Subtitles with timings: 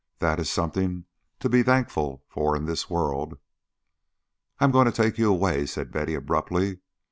[0.17, 1.05] That is something
[1.41, 3.37] to be thankful for in this world."
[4.59, 6.77] "I am going to take you away," said Betty, abruptly.
[6.77, 6.79] "Mr.